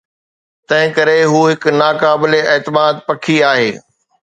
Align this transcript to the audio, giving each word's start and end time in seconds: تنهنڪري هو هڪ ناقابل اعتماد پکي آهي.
تنهنڪري 0.67 1.19
هو 1.31 1.39
هڪ 1.51 1.61
ناقابل 1.81 2.33
اعتماد 2.51 2.95
پکي 3.07 3.37
آهي. 3.53 3.71